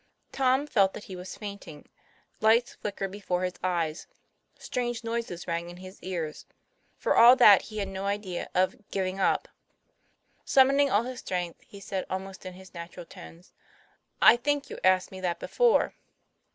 Tom 0.31 0.65
felt 0.65 0.95
that 0.95 1.03
he 1.03 1.15
was 1.15 1.37
fainting; 1.37 1.87
lights 2.39 2.73
flickered 2.73 3.13
It 3.13 3.17
u 3.19 3.21
PLAYFAIR. 3.21 3.27
71 3.27 3.27
fore 3.27 3.43
his 3.43 3.53
eyes, 3.63 4.07
strange 4.57 5.03
noises 5.03 5.45
rang 5.47 5.69
in 5.69 5.77
his 5.77 6.01
ears; 6.01 6.47
for 6.97 7.15
all 7.15 7.35
that 7.35 7.61
he 7.61 7.77
had 7.77 7.87
no 7.87 8.05
idea 8.05 8.49
of" 8.55 8.75
giving 8.89 9.19
up." 9.19 9.47
Summoning 10.43 10.89
all 10.89 11.03
his 11.03 11.19
strength, 11.19 11.61
he 11.67 11.79
said, 11.79 12.07
almost 12.09 12.47
in 12.47 12.53
his 12.55 12.73
natural 12.73 13.05
tones: 13.05 13.51
I 14.19 14.37
think 14.37 14.71
you 14.71 14.79
asked 14.83 15.11
me 15.11 15.21
that 15.21 15.37
before." 15.39 15.93